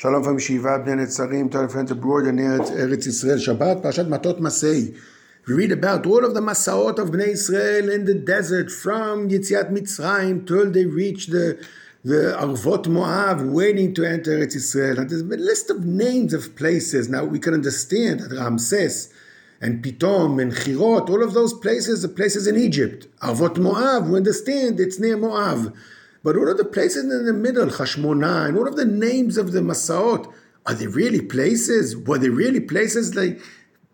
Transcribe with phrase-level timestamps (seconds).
[0.00, 4.40] Shalom from Shiva, Bnei Netzarim, to our friends abroad Eretz, Eretz Yisrael, Shabbat, Parashat Matot
[4.40, 4.98] Masei.
[5.46, 9.70] We read about all of the Masaot of Bnei Israel in the desert from Yetziat
[9.70, 11.62] Mitzrayim till they reach the
[12.02, 14.96] the Arvot Moab, waiting to enter Eretz Yisrael.
[14.96, 17.10] And there's a list of names of places.
[17.10, 19.12] Now we can understand that Ramses
[19.60, 23.06] and Pitom and Chirot, all of those places are places in Egypt.
[23.20, 25.76] Arvot Moab, we understand it's near Moab.
[26.22, 29.52] But all of the places in the middle, Hashmona, and all of the names of
[29.52, 30.32] the Masaot,
[30.66, 31.96] are they really places?
[31.96, 33.40] Were they really places like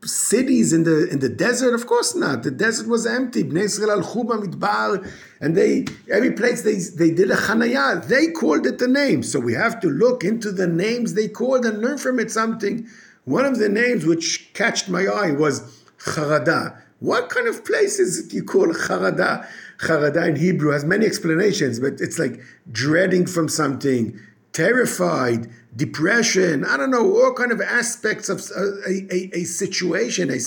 [0.04, 1.74] cities in the in the desert?
[1.74, 2.42] Of course not.
[2.42, 3.44] The desert was empty.
[3.44, 5.08] Bnei Israel al Midbar,
[5.40, 8.06] and they every place they they did a Chanaya.
[8.06, 9.22] They called it the name.
[9.22, 12.88] So we have to look into the names they called and learn from it something.
[13.24, 15.60] One of the names which catched my eye was
[15.98, 16.80] Charada.
[17.00, 19.46] What kind of places you call Charada?
[19.78, 22.40] Charada in Hebrew has many explanations, but it's like
[22.70, 24.18] dreading from something,
[24.52, 26.64] terrified, depression.
[26.64, 30.38] I don't know all kind of aspects of uh, a, a, a situation, a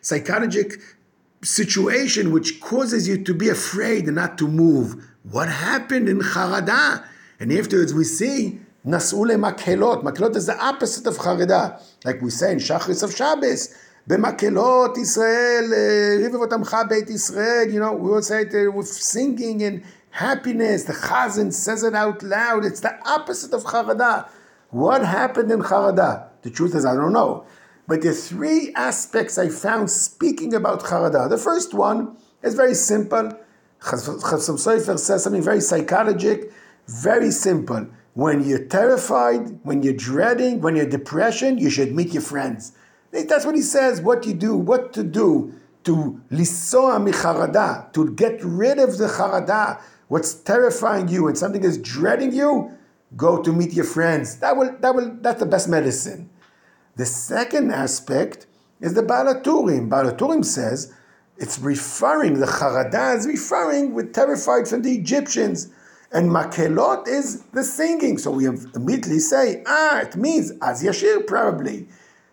[0.00, 0.80] psychological
[1.42, 5.04] situation which causes you to be afraid and not to move.
[5.22, 7.04] What happened in Charada?
[7.40, 10.02] And afterwards we see Nas'ule Makelot.
[10.02, 11.80] Makelot is the opposite of Charada.
[12.04, 13.74] Like we say in Shachris of Shabbos.
[14.08, 20.84] Bemakelot Israel, eh, Beit Israel, you know, we would say it with singing and happiness.
[20.84, 22.64] The Chazan says it out loud.
[22.64, 24.26] It's the opposite of Charada.
[24.70, 26.28] What happened in Charada?
[26.40, 27.44] The truth is, I don't know.
[27.86, 31.28] But the three aspects I found speaking about Charada.
[31.28, 33.32] The first one is very simple.
[33.82, 36.50] Chassam Sofer says something very psychologic,
[36.86, 37.86] very simple.
[38.14, 42.72] When you're terrified, when you're dreading, when you're depression, you should meet your friends.
[43.10, 48.38] That's what he says, what you do, what to do to lisoa micharada, to get
[48.44, 52.70] rid of the charada, what's terrifying you and something is dreading you,
[53.16, 54.36] go to meet your friends.
[54.40, 56.28] That will, that will, that's the best medicine.
[56.96, 58.46] The second aspect
[58.80, 59.88] is the Balaturim.
[59.88, 60.92] Balaturim says
[61.38, 65.72] it's referring, the charada is referring with terrified from the Egyptians.
[66.10, 68.18] And makelot is the singing.
[68.18, 71.88] So we immediately say, ah, it means az yashir probably.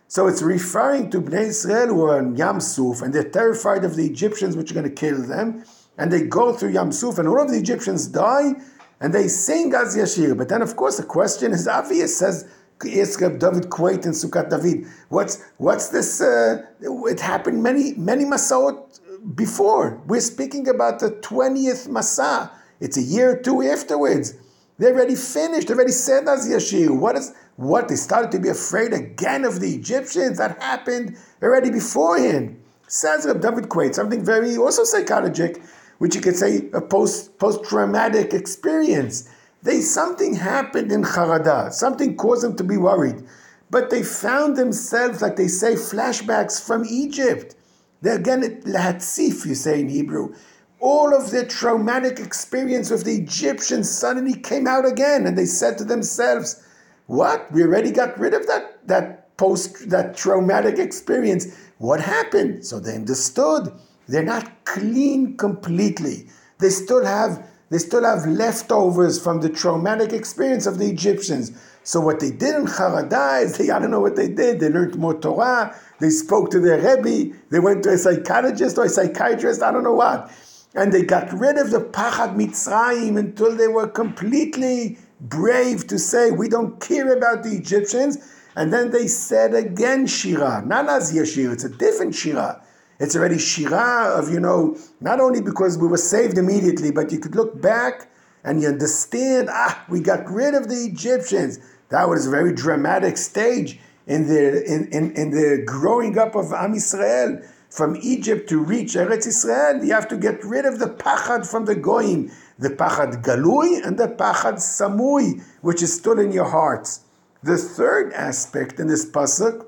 [0.08, 3.96] So it's referring to Bnei Israel who are in Yam Suf and they're terrified of
[3.96, 5.66] the Egyptians which are going to kill them.
[5.98, 8.54] And they go through Yam Suf and all of the Egyptians die
[9.02, 10.38] and they sing Az Yashir.
[10.38, 12.48] But then, of course, the question is obvious, says
[12.80, 14.86] David Kviat in Sukkot David.
[15.10, 16.22] What's, what's this?
[16.22, 19.00] Uh, it happened many, many Masaot
[19.36, 20.02] before.
[20.06, 22.52] We're speaking about the 20th Masa.
[22.80, 24.36] It's a year or two afterwards.
[24.78, 26.90] They already finished, they already sent us Yashir.
[26.90, 27.88] What is what?
[27.88, 30.38] They started to be afraid again of the Egyptians.
[30.38, 32.62] That happened already beforehand.
[32.88, 35.64] Says Reb David Kviat, something very also psychologic,
[35.98, 39.30] which you could say a post post traumatic experience.
[39.64, 43.24] They something happened in Harada, something caused them to be worried,
[43.72, 47.56] but they found themselves, like they say, flashbacks from Egypt.
[48.02, 50.36] They again lahatzif, you say in Hebrew.
[50.86, 55.80] All of their traumatic experience with the Egyptians suddenly came out again, and they said
[55.80, 56.64] to themselves,
[57.08, 57.52] what?
[57.52, 61.58] We already got rid of that, that post, that traumatic experience.
[61.80, 62.68] What happened?
[62.68, 63.74] So they understood.
[64.08, 66.28] They're not clean completely.
[66.60, 71.52] They still have they still have leftovers from the traumatic experience of the Egyptians.
[71.82, 74.60] So what they did in Harada is they, I don't know what they did.
[74.60, 75.76] They learned more Torah.
[76.00, 77.36] They spoke to their Rebbe.
[77.50, 79.64] They went to a psychologist or a psychiatrist.
[79.64, 80.32] I don't know what.
[80.76, 86.32] And they got rid of the Pachad Mitzrayim until they were completely brave to say,
[86.32, 88.18] we don't care about the Egyptians.
[88.56, 92.62] And then they said again Shira, not Az Yashir, it's a different Shira.
[93.00, 97.20] It's already Shira of, you know, not only because we were saved immediately, but you
[97.20, 98.10] could look back
[98.44, 101.60] and you understand, ah, we got rid of the Egyptians.
[101.90, 106.54] That was a very dramatic stage in the, in, in, in the growing up of
[106.54, 107.42] Am Israel.
[107.76, 111.66] From Egypt to reach Eretz Israel, you have to get rid of the pachad from
[111.66, 117.02] the goyim the pachad galui and the pachad samui, which is still in your hearts.
[117.44, 119.66] The third aspect in this pasuk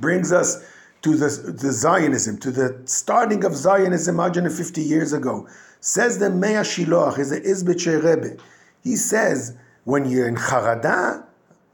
[0.00, 0.64] brings us
[1.02, 5.48] to the, the Zionism, to the starting of Zionism 150 years ago.
[5.80, 8.40] Says the Mei HaShiloach, is the Izbitche Rebbe.
[8.84, 11.24] He says, when you're in Charada,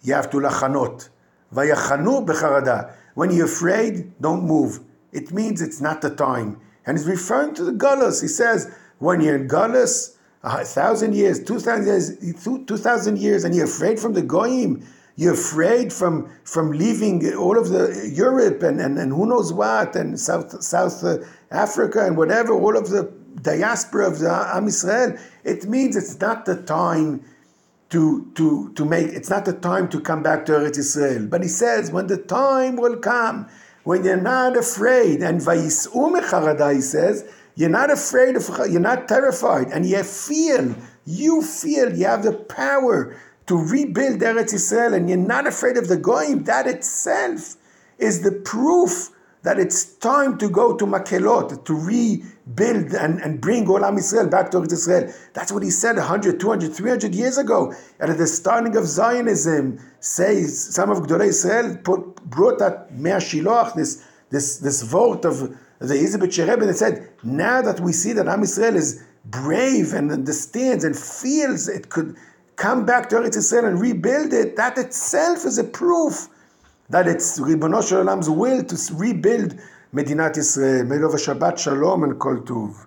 [0.03, 1.11] you have to lachanot.
[1.53, 2.95] Vayachanu becharada.
[3.15, 4.81] When you're afraid, don't move.
[5.17, 6.61] It means it's not the time.
[6.85, 8.23] And he's referring to the Gullus.
[8.27, 12.05] He says, when you're in Galus, a thousand years, two thousand years,
[12.45, 14.87] two thousand years, and you're afraid from the goyim,
[15.17, 16.15] you're afraid from
[16.45, 17.85] from leaving all of the
[18.15, 21.03] Europe and, and, and who knows what, and South South
[21.51, 23.03] Africa and whatever, all of the
[23.43, 25.11] diaspora of the Am Israel.
[25.43, 27.25] It means it's not the time
[27.91, 31.27] to, to, to make, it's not the time to come back to Eretz Israel.
[31.29, 33.49] But he says, when the time will come,
[33.87, 37.25] when you're not afraid, and Vayis'u mecharada, he says,
[37.55, 40.75] you're not afraid of, you're not terrified, and you feel,
[41.05, 43.17] you feel you have the power
[43.47, 46.43] to rebuild Eretz Israel, and you're not afraid of the goyim.
[46.45, 47.55] That itself
[47.97, 49.11] is the proof
[49.47, 54.51] that it's time to go to Makelot, to rebuild and, and bring Olam Israel back
[54.51, 55.15] to Israel.
[55.35, 57.73] That's what he said 100, 200, 300 years ago.
[58.01, 63.11] And at the starting of Zionism, says some of Gdolei Israel put, brought that Mei
[63.11, 65.39] HaShiloach, this, this, this vote of
[65.79, 70.11] the Izabet Rebbe that said, now that we see that Am Israel is brave and
[70.11, 72.17] understands and feels it could
[72.57, 76.29] come back to Eretz Israel and rebuild it, that itself is a proof
[76.91, 78.05] that it's Ribono Shel
[78.37, 79.59] will to rebuild
[79.95, 80.85] Medinat Israel.
[80.85, 82.86] May Shabbat Shalom and Kol Tuv.